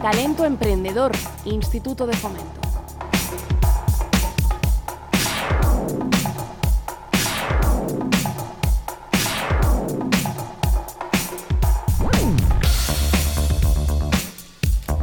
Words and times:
Talento 0.00 0.46
Emprendedor, 0.46 1.12
Instituto 1.44 2.06
de 2.06 2.14
Fomento. 2.14 2.58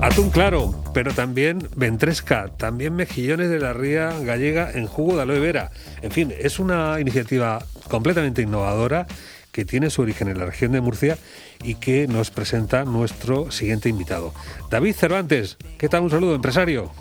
Atún 0.02 0.32
claro, 0.32 0.73
pero 0.96 1.14
también 1.14 1.70
ventresca, 1.75 2.48
también 2.57 2.95
mejillones 2.95 3.52
de 3.52 3.59
la 3.59 3.73
ría 3.73 4.18
gallega 4.21 4.71
en 4.71 4.88
jugo 4.88 5.16
de 5.16 5.21
aloe 5.21 5.39
vera. 5.39 5.70
En 6.02 6.09
fin, 6.09 6.34
es 6.36 6.57
una 6.57 7.00
iniciativa 7.00 7.64
completamente 7.88 8.41
innovadora 8.41 9.05
que 9.58 9.66
tiene 9.66 9.89
su 9.89 10.04
origen 10.04 10.28
en 10.28 10.38
la 10.38 10.46
región 10.46 10.71
de 10.71 10.82
Murcia 10.82 11.18
y 11.64 11.80
que 11.80 12.07
nos 12.07 12.30
presenta 12.30 12.86
nuestro 12.86 13.50
siguiente 13.50 13.89
invitado. 13.89 14.32
David 14.70 14.93
Cervantes, 14.93 15.57
¿qué 15.79 15.89
tal? 15.89 16.04
Un 16.04 16.11
saludo, 16.11 16.36
empresario. 16.36 16.92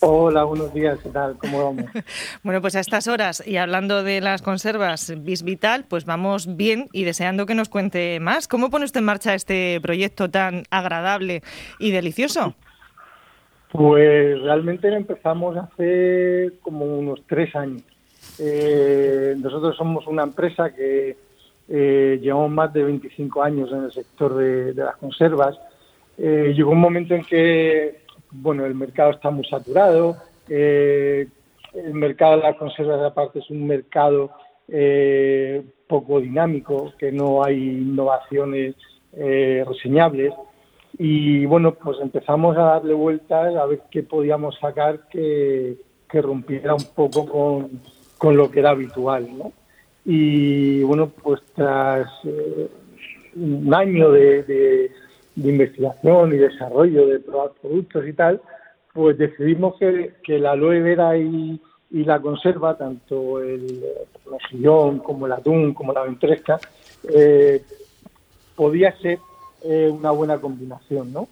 Hola, 0.00 0.42
buenos 0.42 0.74
días, 0.74 0.98
¿qué 1.00 1.10
tal? 1.10 1.36
¿Cómo 1.38 1.62
vamos? 1.64 1.92
bueno, 2.42 2.60
pues 2.60 2.74
a 2.74 2.80
estas 2.80 3.06
horas 3.06 3.46
y 3.46 3.56
hablando 3.56 4.02
de 4.02 4.20
las 4.20 4.42
conservas 4.42 5.14
Bisvital, 5.16 5.84
pues 5.88 6.04
vamos 6.04 6.56
bien 6.56 6.88
y 6.92 7.04
deseando 7.04 7.46
que 7.46 7.54
nos 7.54 7.68
cuente 7.68 8.18
más. 8.18 8.48
¿Cómo 8.48 8.68
pone 8.68 8.84
usted 8.84 8.98
en 8.98 9.04
marcha 9.04 9.34
este 9.34 9.80
proyecto 9.80 10.28
tan 10.28 10.64
agradable 10.70 11.44
y 11.78 11.92
delicioso? 11.92 12.56
Pues 13.70 14.42
realmente 14.42 14.92
empezamos 14.92 15.56
hace 15.56 16.50
como 16.62 16.84
unos 16.84 17.22
tres 17.28 17.54
años. 17.54 17.82
Eh, 18.40 19.36
nosotros 19.38 19.76
somos 19.76 20.04
una 20.08 20.24
empresa 20.24 20.74
que 20.74 21.30
eh, 21.74 22.18
llevamos 22.20 22.50
más 22.50 22.70
de 22.74 22.84
25 22.84 23.42
años 23.42 23.72
en 23.72 23.84
el 23.84 23.92
sector 23.92 24.34
de, 24.34 24.74
las 24.74 24.96
conservas. 24.96 25.58
Eh, 26.18 26.52
llegó 26.54 26.72
un 26.72 26.80
momento 26.80 27.14
en 27.14 27.24
que 27.24 28.02
bueno, 28.30 28.66
el 28.66 28.74
mercado 28.74 29.12
está 29.12 29.30
muy 29.30 29.46
saturado, 29.46 30.18
eh, 30.50 31.26
el 31.72 31.94
mercado 31.94 32.36
de 32.36 32.42
las 32.42 32.56
conservas 32.56 33.00
aparte 33.00 33.38
es 33.38 33.48
un 33.48 33.66
mercado 33.66 34.30
poco 35.86 36.20
dinámico, 36.20 36.92
que 36.98 37.10
no 37.10 37.42
hay 37.42 37.56
innovaciones 37.56 38.74
reseñables 39.12 40.32
y 40.98 41.44
bueno, 41.46 41.74
pues 41.74 41.98
empezamos 42.00 42.56
a 42.56 42.62
darle 42.62 42.94
vueltas 42.94 43.54
a 43.54 43.66
ver 43.66 43.82
qué 43.90 44.02
podíamos 44.02 44.58
sacar 44.58 45.08
que, 45.08 45.76
rompiera 46.12 46.74
un 46.74 46.84
poco 46.94 47.26
con, 48.18 48.36
lo 48.36 48.50
que 48.50 48.60
era 48.60 48.70
habitual, 48.70 49.26
¿no? 49.36 49.52
Y 50.04 50.82
bueno, 50.82 51.08
pues 51.22 51.40
tras 51.54 52.08
un 53.34 53.72
año 53.74 54.10
de 54.10 54.90
de 55.34 55.48
investigación 55.50 56.32
y 56.34 56.38
desarrollo 56.38 57.06
de 57.06 57.20
productos 57.20 58.06
y 58.06 58.12
tal, 58.12 58.40
pues 58.92 59.16
decidimos 59.16 59.76
que, 59.78 60.14
que 60.22 60.38
la 60.38 60.52
aloe 60.52 60.80
vera 60.80 61.16
y, 61.16 61.60
la 61.90 62.20
conserva, 62.20 62.78
tanto 62.78 63.42
el 63.42 63.84
sillón 64.48 65.00
como 65.00 65.26
el 65.26 65.32
atún, 65.32 65.74
como 65.74 65.92
la 65.92 66.04
ventresca, 66.04 66.58
eh, 67.14 67.62
podía 68.56 68.96
ser 68.98 69.18
eh, 69.62 69.90
una 69.92 70.10
buena 70.10 70.40
combinación, 70.40 71.12
¿no? 71.12 71.28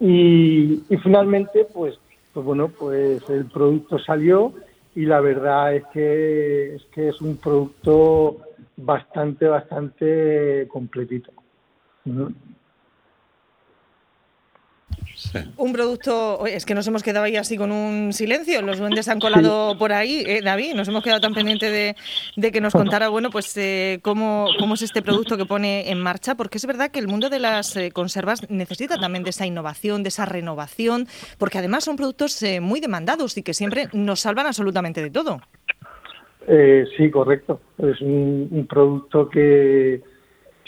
Y, 0.00 0.82
finalmente, 1.02 1.66
pues, 1.74 1.98
pues 2.32 2.46
bueno, 2.46 2.68
pues 2.68 3.20
el 3.28 3.44
producto 3.50 3.98
salió 3.98 4.54
y 4.94 5.06
la 5.06 5.20
verdad 5.20 5.74
es 5.74 5.84
que 5.92 6.74
es 6.74 6.84
que 6.86 7.08
es 7.08 7.20
un 7.20 7.36
producto 7.36 8.38
bastante, 8.76 9.46
bastante 9.46 10.66
completito. 10.68 11.32
Un 15.56 15.72
producto, 15.72 16.46
es 16.46 16.64
que 16.64 16.74
nos 16.74 16.86
hemos 16.86 17.02
quedado 17.02 17.24
ahí 17.24 17.36
así 17.36 17.56
con 17.56 17.72
un 17.72 18.12
silencio, 18.12 18.62
los 18.62 18.78
duendes 18.78 19.08
han 19.08 19.20
colado 19.20 19.76
por 19.78 19.92
ahí, 19.92 20.24
eh, 20.26 20.40
David, 20.42 20.74
nos 20.74 20.88
hemos 20.88 21.02
quedado 21.02 21.20
tan 21.20 21.34
pendiente 21.34 21.70
de, 21.70 22.52
que 22.52 22.60
nos 22.60 22.72
contara, 22.72 23.08
bueno, 23.08 23.30
pues 23.30 23.56
eh, 23.56 24.00
cómo, 24.02 24.48
cómo, 24.58 24.74
es 24.74 24.82
este 24.82 25.02
producto 25.02 25.36
que 25.36 25.44
pone 25.46 25.90
en 25.90 26.00
marcha, 26.00 26.34
porque 26.34 26.58
es 26.58 26.66
verdad 26.66 26.90
que 26.90 26.98
el 26.98 27.08
mundo 27.08 27.28
de 27.28 27.38
las 27.38 27.76
eh, 27.76 27.90
conservas 27.92 28.48
necesita 28.50 28.98
también 28.98 29.24
de 29.24 29.30
esa 29.30 29.46
innovación, 29.46 30.02
de 30.02 30.08
esa 30.08 30.24
renovación, 30.24 31.06
porque 31.38 31.58
además 31.58 31.84
son 31.84 31.96
productos 31.96 32.42
muy 32.60 32.80
demandados 32.80 33.36
y 33.36 33.42
que 33.42 33.54
siempre 33.54 33.88
nos 33.92 34.20
salvan 34.20 34.46
absolutamente 34.46 35.02
de 35.02 35.10
todo. 35.10 35.40
sí, 36.96 37.10
correcto. 37.10 37.60
Es 37.78 38.00
un, 38.00 38.66
producto 38.68 39.28
que, 39.28 40.02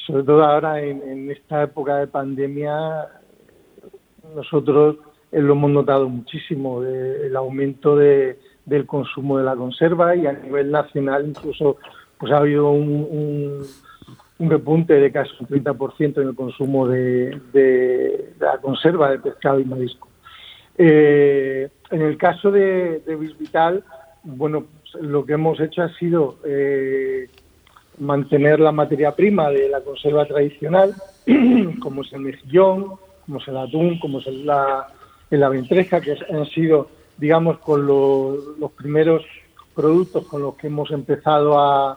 sobre 0.06 0.24
todo 0.24 0.44
ahora 0.44 0.80
en 0.80 1.30
esta 1.30 1.62
época 1.62 1.96
de 1.96 2.06
pandemia, 2.06 3.08
nosotros 4.34 4.96
eh, 5.30 5.40
lo 5.40 5.54
hemos 5.54 5.70
notado 5.70 6.08
muchísimo, 6.08 6.82
el 6.82 7.34
aumento 7.36 7.96
de, 7.96 8.38
del 8.64 8.86
consumo 8.86 9.38
de 9.38 9.44
la 9.44 9.56
conserva 9.56 10.14
y 10.14 10.26
a 10.26 10.32
nivel 10.32 10.70
nacional 10.70 11.26
incluso 11.28 11.76
pues 12.18 12.32
ha 12.32 12.38
habido 12.38 12.70
un, 12.70 13.66
un, 14.38 14.50
repunte 14.50 14.94
de 14.94 15.12
casi 15.12 15.30
un 15.40 15.46
30% 15.46 16.20
en 16.20 16.28
el 16.28 16.34
consumo 16.34 16.86
de, 16.88 17.40
de, 17.52 18.34
la 18.40 18.58
conserva 18.58 19.10
de 19.10 19.18
pescado 19.18 19.60
y 19.60 19.64
marisco. 19.64 20.08
Eh, 20.78 21.68
en 21.90 22.02
el 22.02 22.16
caso 22.16 22.50
de, 22.50 23.00
de 23.00 23.16
Bisvital, 23.16 23.84
bueno, 24.24 24.64
pues, 24.64 25.02
lo 25.02 25.24
que 25.24 25.34
hemos 25.34 25.60
hecho 25.60 25.82
ha 25.82 25.92
sido 25.94 26.38
eh, 26.44 27.28
mantener 27.98 28.60
la 28.60 28.72
materia 28.72 29.14
prima 29.14 29.50
de 29.50 29.68
la 29.68 29.80
conserva 29.80 30.26
tradicional, 30.26 30.94
como 31.80 32.02
es 32.02 32.12
el 32.12 32.20
mejillón, 32.20 32.94
como 33.24 33.38
es 33.38 33.48
el 33.48 33.56
atún, 33.56 33.98
como 33.98 34.18
es 34.18 34.26
la, 34.26 34.88
la 35.30 35.48
ventresca, 35.48 36.00
que 36.00 36.16
han 36.30 36.46
sido, 36.46 36.88
digamos, 37.18 37.58
con 37.58 37.86
los 37.86 38.72
primeros 38.76 39.24
productos 39.74 40.26
con 40.26 40.42
los 40.42 40.54
que 40.56 40.66
hemos 40.66 40.90
empezado 40.90 41.58
a, 41.58 41.96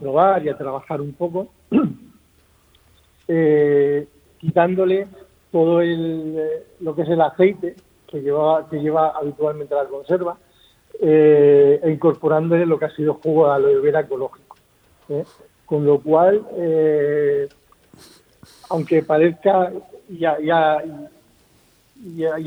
probar 0.00 0.44
y 0.44 0.50
a 0.50 0.56
trabajar 0.56 1.00
un 1.00 1.14
poco, 1.14 1.48
eh, 3.28 4.06
quitándole 4.38 5.08
todo 5.50 5.80
el, 5.80 6.34
eh, 6.36 6.66
lo 6.80 6.94
que 6.94 7.02
es 7.02 7.08
el 7.08 7.20
aceite 7.22 7.74
que 8.06 8.20
lleva, 8.20 8.68
que 8.68 8.80
lleva 8.80 9.08
habitualmente 9.16 9.74
la 9.74 9.86
conserva 9.86 10.36
eh, 11.00 11.80
e 11.82 11.90
incorporándole 11.90 12.66
lo 12.66 12.78
que 12.78 12.84
ha 12.84 12.94
sido 12.94 13.14
jugo 13.14 13.46
de 13.46 13.54
aloe 13.54 13.80
vera 13.80 14.00
ecológico. 14.00 14.56
Con 15.64 15.86
lo 15.86 16.00
cual, 16.00 16.46
aunque 18.70 19.02
parezca 19.02 19.72
y, 20.08 20.18
ya, 20.18 20.38
y, 20.38 20.52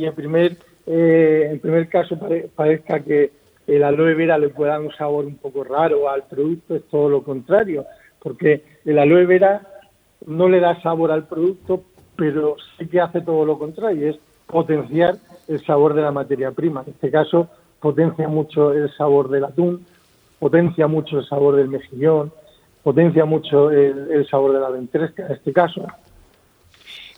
en 0.06 0.13
primer 0.13 0.57
eh, 0.88 1.50
en 1.51 1.59
primer 1.59 1.89
caso 1.89 2.17
parezca 2.56 3.01
que 3.01 3.31
el 3.67 3.84
aloe 3.84 4.16
vera 4.16 4.38
le 4.38 4.50
pueda 4.50 4.72
dar 4.72 4.81
un 4.81 4.91
sabor 4.91 5.25
un 5.25 5.38
poco 5.38 5.63
raro 5.63 6.09
al 6.09 6.23
producto, 6.23 6.75
es 6.75 6.84
todo 6.90 7.09
lo 7.09 7.23
contrario, 7.23 7.85
porque 8.22 8.63
el 8.85 9.00
aloe 9.00 9.25
vera 9.25 9.61
no 10.25 10.50
le 10.50 10.59
da 10.59 10.81
sabor 10.81 11.11
al 11.11 11.28
producto, 11.28 11.84
pero 12.16 12.56
sí 12.78 12.88
que 12.88 13.00
hace 13.00 13.22
todo 13.22 13.45
lo 13.45 13.57
contrario, 13.57 14.09
es 14.09 14.17
potenciar 14.47 15.16
el 15.47 15.63
sabor 15.66 15.94
de 15.94 16.01
la 16.01 16.11
materia 16.11 16.51
prima. 16.51 16.84
En 16.85 16.94
este 16.94 17.09
caso, 17.09 17.47
potencia 17.79 18.28
mucho 18.28 18.73
el 18.73 18.91
sabor 18.95 19.29
del 19.29 19.45
atún, 19.45 19.85
potencia 20.40 20.88
mucho 20.88 21.19
el 21.19 21.25
sabor 21.25 21.56
del 21.56 21.69
mejillón, 21.69 22.31
potencia 22.84 23.25
mucho 23.25 23.72
el, 23.72 24.12
el 24.12 24.28
sabor 24.28 24.53
de 24.53 24.59
la 24.59 24.69
ventresca 24.69 25.25
en 25.25 25.34
este 25.34 25.53
caso. 25.53 25.86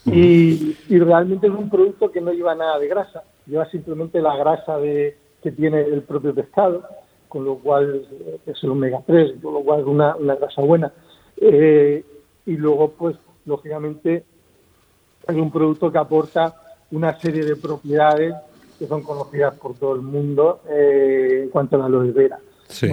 Y, 0.05 0.75
realmente 0.89 1.47
es 1.47 1.53
un 1.53 1.69
producto 1.69 2.11
que 2.11 2.19
no 2.19 2.33
lleva 2.33 2.55
nada 2.55 2.77
de 2.77 2.87
grasa, 2.87 3.23
lleva 3.45 3.69
simplemente 3.69 4.21
la 4.21 4.35
grasa 4.35 4.77
de, 4.77 5.17
que 5.41 5.51
tiene 5.51 5.81
el 5.81 6.01
propio 6.01 6.33
pescado, 6.33 6.83
con 7.29 7.45
lo 7.45 7.55
cual 7.55 8.05
es 8.45 8.63
el 8.63 8.71
omega 8.71 9.01
3, 9.05 9.35
con 9.41 9.53
lo 9.53 9.61
cual 9.61 9.81
es 9.81 9.85
una, 9.85 10.15
grasa 10.15 10.61
buena. 10.61 10.91
Eh, 11.37 12.03
y 12.45 12.57
luego, 12.57 12.91
pues, 12.91 13.15
lógicamente, 13.45 14.25
es 15.27 15.35
un 15.35 15.51
producto 15.51 15.91
que 15.91 15.97
aporta 15.97 16.53
una 16.91 17.17
serie 17.19 17.45
de 17.45 17.55
propiedades 17.55 18.35
que 18.77 18.87
son 18.87 19.03
conocidas 19.03 19.55
por 19.55 19.75
todo 19.75 19.95
el 19.95 20.01
mundo 20.01 20.61
eh, 20.69 21.43
en 21.43 21.49
cuanto 21.49 21.77
a 21.77 21.79
la 21.79 21.85
aloe 21.85 22.11
vera. 22.11 22.39
Sí. 22.69 22.89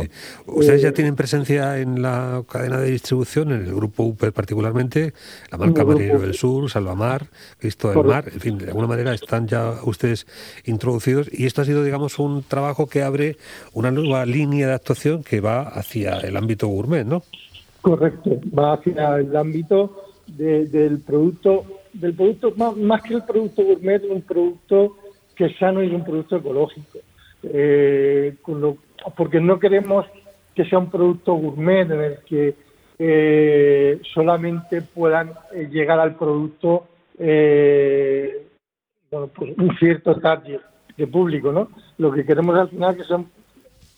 Ustedes 0.46 0.82
ya 0.82 0.88
eh, 0.88 0.93
tienen 0.93 1.17
presencia 1.17 1.78
en 1.78 2.02
la 2.02 2.43
cadena 2.49 2.78
de 2.78 2.90
distribución, 2.90 3.52
en 3.52 3.64
el 3.64 3.75
grupo 3.75 4.05
UPER 4.05 4.32
particularmente, 4.32 5.14
la 5.50 5.58
marca 5.58 5.84
Marinero 5.84 6.20
del 6.20 6.34
Sur, 6.34 6.70
Salvamar, 6.70 7.26
Cristo 7.58 7.90
del 7.90 8.05
Mar, 8.05 8.25
en 8.32 8.40
fin, 8.40 8.58
de 8.58 8.67
alguna 8.67 8.87
manera 8.87 9.14
están 9.14 9.46
ya 9.46 9.75
ustedes 9.84 10.26
introducidos 10.67 11.31
y 11.32 11.46
esto 11.46 11.62
ha 11.62 11.64
sido, 11.64 11.82
digamos, 11.82 12.19
un 12.19 12.43
trabajo 12.43 12.87
que 12.87 13.02
abre 13.02 13.37
una 13.72 13.90
nueva 13.90 14.26
línea 14.26 14.67
de 14.67 14.75
actuación 14.75 15.22
que 15.22 15.40
va 15.40 15.62
hacia 15.62 16.19
el 16.19 16.37
ámbito 16.37 16.69
gourmet, 16.69 17.06
¿no? 17.06 17.22
Correcto, 17.81 18.38
va 18.56 18.75
hacia 18.75 19.17
el 19.17 19.34
ámbito 19.34 20.05
del 20.26 21.00
producto, 21.00 21.64
del 21.93 22.14
producto 22.14 22.52
más, 22.76 23.02
que 23.02 23.14
el 23.14 23.25
producto 23.25 23.64
gourmet, 23.64 24.02
un 24.05 24.22
producto 24.22 24.96
que 25.34 25.46
es 25.46 25.58
sano 25.58 25.82
y 25.82 25.88
un 25.88 26.05
producto 26.05 26.37
ecológico. 26.37 26.99
Eh, 27.43 28.34
con 28.43 28.61
lo 28.61 28.76
porque 29.17 29.41
no 29.41 29.58
queremos 29.58 30.06
que 30.55 30.64
sea 30.64 30.79
un 30.79 30.91
producto 30.91 31.35
gourmet 31.35 31.91
en 31.91 32.00
el 32.00 32.19
que 32.26 32.55
eh, 32.99 34.00
solamente 34.12 34.82
puedan 34.82 35.32
eh, 35.52 35.69
llegar 35.70 35.99
al 36.00 36.17
producto 36.17 36.87
eh, 37.19 38.47
bueno, 39.11 39.29
pues 39.29 39.52
un 39.58 39.76
cierto 39.79 40.14
target 40.20 40.61
de 40.97 41.06
público, 41.06 41.52
¿no? 41.52 41.69
Lo 41.99 42.12
que 42.12 42.25
queremos 42.25 42.56
al 42.56 42.69
final 42.69 42.97
que 42.97 43.05
son, 43.05 43.31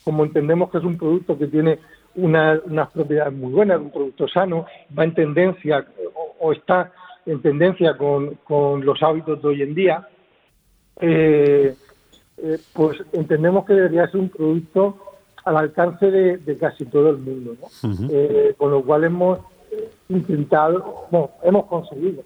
como 0.04 0.24
entendemos 0.24 0.70
que 0.70 0.78
es 0.78 0.84
un 0.84 0.96
producto 0.96 1.38
que 1.38 1.46
tiene 1.46 1.78
unas 2.14 2.90
propiedades 2.92 3.32
muy 3.32 3.52
buenas, 3.52 3.80
un 3.80 3.90
producto 3.90 4.28
sano, 4.28 4.66
va 4.96 5.04
en 5.04 5.14
tendencia 5.14 5.86
o, 6.38 6.52
está 6.52 6.92
en 7.24 7.40
tendencia 7.40 7.96
con, 7.96 8.34
con, 8.44 8.84
los 8.84 9.02
hábitos 9.02 9.40
de 9.40 9.48
hoy 9.48 9.62
en 9.62 9.74
día, 9.74 10.08
eh, 11.00 11.74
eh, 12.38 12.58
pues 12.72 12.98
entendemos 13.12 13.64
que 13.64 13.74
debería 13.74 14.08
ser 14.08 14.20
un 14.20 14.28
producto 14.28 14.96
al 15.44 15.56
alcance 15.56 16.10
de, 16.10 16.58
casi 16.58 16.84
todo 16.86 17.10
el 17.10 17.18
mundo, 17.18 17.56
¿no? 17.60 18.08
Eh, 18.10 18.54
con 18.56 18.70
lo 18.70 18.82
cual 18.82 19.04
hemos 19.04 19.40
intentado, 20.08 21.06
bueno, 21.10 21.30
hemos 21.42 21.66
conseguido 21.66 22.22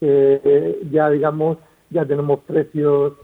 que 0.00 0.78
ya 0.90 1.10
digamos 1.10 1.58
ya 1.90 2.04
tenemos 2.04 2.40
precios 2.40 3.14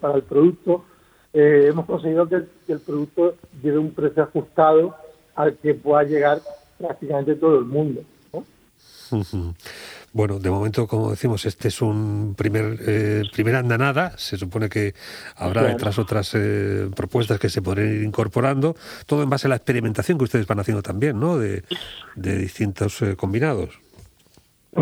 para 0.00 0.16
el 0.16 0.22
producto, 0.22 0.84
hemos 1.32 1.86
conseguido 1.86 2.28
que 2.28 2.36
el 2.68 2.80
producto 2.80 3.34
lleve 3.62 3.78
un 3.78 3.90
precio 3.92 4.22
ajustado 4.22 4.94
al 5.34 5.56
que 5.56 5.74
pueda 5.74 6.02
llegar 6.04 6.40
prácticamente 6.78 7.34
todo 7.34 7.58
el 7.58 7.64
mundo. 7.64 8.02
Bueno, 10.16 10.38
de 10.38 10.48
momento, 10.48 10.86
como 10.86 11.10
decimos, 11.10 11.44
este 11.44 11.68
es 11.68 11.82
un 11.82 12.34
primer 12.38 12.78
eh, 12.80 13.24
primera 13.34 13.58
andanada. 13.58 14.16
Se 14.16 14.38
supone 14.38 14.70
que 14.70 14.94
habrá 15.36 15.64
detrás 15.64 15.98
otras 15.98 16.34
eh, 16.34 16.88
propuestas 16.96 17.38
que 17.38 17.50
se 17.50 17.60
podrán 17.60 17.94
ir 17.94 18.02
incorporando. 18.02 18.76
Todo 19.04 19.22
en 19.22 19.28
base 19.28 19.46
a 19.46 19.50
la 19.50 19.56
experimentación 19.56 20.16
que 20.16 20.24
ustedes 20.24 20.46
van 20.46 20.58
haciendo 20.58 20.80
también, 20.80 21.20
¿no? 21.20 21.36
De, 21.36 21.64
distintos 22.14 23.02
eh, 23.02 23.14
combinados. 23.14 23.78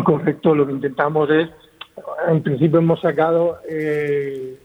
Correcto. 0.05 0.55
Lo 0.55 0.65
que 0.65 0.71
intentamos 0.71 1.29
es, 1.29 1.49
en 2.29 2.41
principio, 2.41 2.79
hemos 2.79 3.01
sacado 3.01 3.57
eh, 3.69 4.57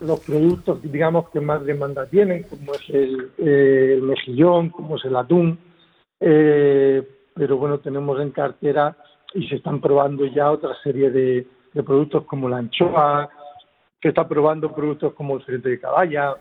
los 0.00 0.20
productos, 0.20 0.82
digamos, 0.82 1.30
que 1.30 1.40
más 1.40 1.64
demanda 1.64 2.04
tienen, 2.04 2.42
como 2.42 2.74
es 2.74 2.90
el, 2.90 3.30
eh, 3.38 3.98
mejillón, 4.02 4.68
como 4.68 4.96
es 4.96 5.04
el 5.06 5.16
atún, 5.16 5.58
eh, 6.20 7.08
pero 7.34 7.56
bueno, 7.56 7.78
tenemos 7.78 8.20
en 8.20 8.32
cartera 8.32 8.98
y 9.34 9.46
se 9.48 9.56
están 9.56 9.80
probando 9.80 10.26
ya 10.26 10.50
otra 10.50 10.74
serie 10.82 11.10
de, 11.10 11.46
productos 11.72 12.24
como 12.24 12.48
la 12.48 12.58
anchoa, 12.58 13.28
se 14.02 14.08
está 14.08 14.26
probando 14.26 14.74
productos 14.74 15.14
como 15.14 15.36
el 15.36 15.44
filete 15.44 15.68
de 15.70 15.80
caballa, 15.80 16.34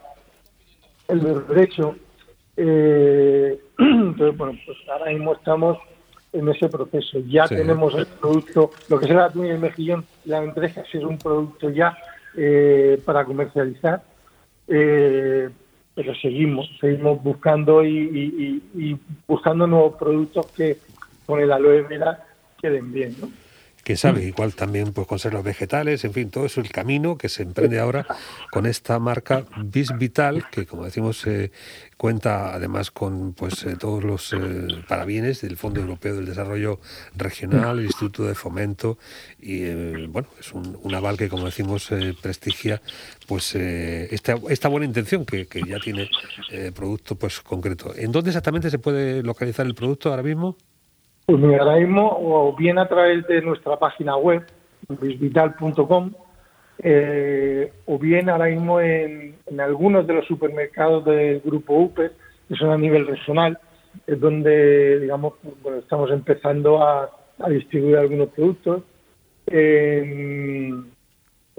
el 1.07 1.19
berberecho. 1.19 1.95
Eh, 2.57 3.59
entonces, 3.77 4.37
bueno, 4.37 4.59
pues 4.65 4.77
ahora 4.89 5.11
mismo 5.11 5.33
estamos 5.33 5.77
en 6.33 6.47
ese 6.49 6.69
proceso. 6.69 7.19
Ya 7.27 7.47
tenemos 7.47 7.93
el 7.95 8.05
producto, 8.05 8.71
lo 8.89 8.99
que 8.99 9.05
el 9.05 9.19
atún 9.19 9.47
y 9.47 9.49
el 9.49 9.59
mejillón, 9.59 10.05
la 10.25 10.43
empresa 10.43 10.81
es 10.81 11.03
un 11.03 11.17
producto 11.17 11.69
ya 11.69 11.97
eh, 12.35 13.01
para 13.05 13.25
comercializar, 13.25 14.03
eh, 14.67 15.49
pero 15.95 16.15
seguimos, 16.15 16.69
seguimos 16.79 17.21
buscando 17.23 17.83
y, 17.83 18.99
buscando 19.27 19.67
nuevos 19.67 19.95
productos 19.95 20.47
que 20.51 20.77
con 21.25 21.39
el 21.39 21.51
aloe 21.51 21.81
vera 21.83 22.25
queden 22.61 22.91
bien, 22.91 23.15
¿no? 23.19 23.29
que 23.83 23.97
sabe, 23.97 24.23
igual 24.23 24.53
también 24.53 24.93
pues 24.93 25.07
conservas 25.07 25.43
vegetales, 25.43 26.03
en 26.03 26.13
fin, 26.13 26.29
todo 26.29 26.45
eso 26.45 26.61
es 26.61 26.67
el 26.67 26.71
camino 26.71 27.17
que 27.17 27.29
se 27.29 27.43
emprende 27.43 27.79
ahora 27.79 28.05
con 28.51 28.65
esta 28.65 28.99
marca 28.99 29.45
Bis 29.63 29.97
Vital, 29.97 30.45
que 30.51 30.65
como 30.65 30.85
decimos 30.85 31.25
eh, 31.25 31.51
cuenta 31.97 32.53
además 32.53 32.91
con 32.91 33.33
pues 33.33 33.63
eh, 33.63 33.75
todos 33.79 34.03
los 34.03 34.33
eh, 34.33 34.83
parabienes 34.87 35.41
del 35.41 35.57
Fondo 35.57 35.81
Europeo 35.81 36.15
del 36.15 36.25
Desarrollo 36.25 36.79
Regional, 37.15 37.79
el 37.79 37.85
Instituto 37.85 38.25
de 38.25 38.35
Fomento 38.35 38.97
y 39.39 40.05
bueno, 40.07 40.27
es 40.39 40.53
un, 40.53 40.93
aval 40.93 41.17
que 41.17 41.29
como 41.29 41.45
decimos 41.45 41.89
prestigia 42.21 42.81
pues 43.27 43.55
esta, 43.55 44.35
esta 44.49 44.67
buena 44.67 44.85
intención 44.85 45.25
que, 45.25 45.47
que 45.47 45.61
ya 45.63 45.79
tiene 45.79 46.09
producto 46.75 47.15
pues 47.15 47.39
concreto. 47.41 47.93
¿En 47.95 48.11
dónde 48.11 48.31
exactamente 48.31 48.69
se 48.69 48.79
puede 48.79 49.23
localizar 49.23 49.65
el 49.65 49.75
producto 49.75 50.09
ahora 50.09 50.23
mismo? 50.23 50.57
Pues 51.29 51.41
mira, 51.41 51.61
ahora 51.61 51.75
mismo, 51.75 52.09
o 52.11 52.55
bien 52.55 52.79
a 52.79 52.87
través 52.87 53.27
de 53.27 53.39
nuestra 53.43 53.77
página 53.77 54.17
web, 54.17 54.47
visvital.com, 54.99 56.11
eh, 56.79 57.71
o 57.85 57.99
bien 57.99 58.31
ahora 58.31 58.45
mismo 58.47 58.81
en, 58.81 59.35
algunos 59.59 60.07
de 60.07 60.15
los 60.15 60.25
supermercados 60.25 61.05
del 61.05 61.39
grupo 61.41 61.75
UPE, 61.75 62.09
que 62.47 62.55
son 62.55 62.71
a 62.71 62.79
nivel 62.79 63.05
regional, 63.05 63.59
es 64.07 64.19
donde, 64.19 65.01
digamos, 65.01 65.33
bueno, 65.61 65.77
estamos 65.77 66.09
empezando 66.09 66.81
a, 66.81 67.11
distribuir 67.47 67.97
algunos 67.97 68.29
productos. 68.29 68.81
En, 69.45 70.87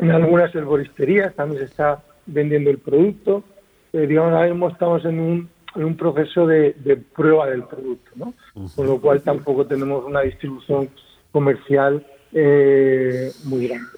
algunas 0.00 0.52
herboristerías 0.52 1.32
también 1.37 1.61
se 1.61 1.67
está 1.67 2.02
vendiendo 2.26 2.70
el 2.70 2.78
producto. 2.78 3.44
Eh, 3.93 4.08
digamos, 4.08 4.32
ahora 4.32 4.49
mismo 4.49 4.69
estamos 4.69 5.05
en 5.05 5.20
un 5.20 5.49
en 5.75 5.84
un 5.84 5.96
proceso 5.96 6.46
de, 6.46 6.75
prueba 7.14 7.49
del 7.49 7.64
producto, 7.64 8.11
¿no? 8.17 8.34
Con 8.75 8.87
lo 8.87 9.00
cual 9.00 9.22
tampoco 9.22 9.67
tenemos 9.67 10.05
una 10.05 10.22
distribución 10.22 10.88
comercial 11.32 12.05
eh, 12.32 13.31
muy 13.44 13.69
grande. 13.69 13.88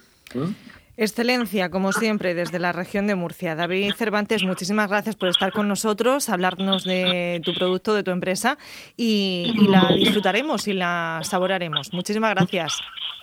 Excelencia, 0.95 1.71
como 1.71 1.91
siempre, 1.91 2.35
desde 2.35 2.59
la 2.59 2.71
región 2.71 3.07
de 3.07 3.15
Murcia. 3.15 3.55
David 3.55 3.93
Cervantes, 3.95 4.43
muchísimas 4.43 4.89
gracias 4.89 5.15
por 5.15 5.29
estar 5.29 5.51
con 5.51 5.67
nosotros, 5.67 6.29
hablarnos 6.29 6.83
de 6.83 7.41
tu 7.43 7.53
producto, 7.53 7.95
de 7.95 8.03
tu 8.03 8.11
empresa 8.11 8.59
y, 8.95 9.51
y 9.55 9.67
la 9.67 9.91
disfrutaremos 9.95 10.67
y 10.67 10.73
la 10.73 11.21
saboraremos. 11.23 11.91
Muchísimas 11.93 12.35
gracias. 12.35 12.79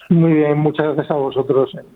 Muy 0.08 0.32
bien, 0.32 0.58
muchas 0.58 0.86
gracias 0.86 1.10
a 1.12 1.14
vosotros. 1.14 1.70